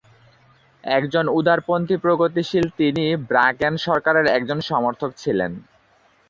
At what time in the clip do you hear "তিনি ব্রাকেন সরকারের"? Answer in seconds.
2.77-4.25